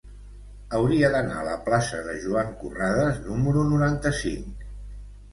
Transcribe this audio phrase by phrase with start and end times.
[0.75, 4.65] Hauria d'anar a la plaça de Joan Corrades número noranta-cinc.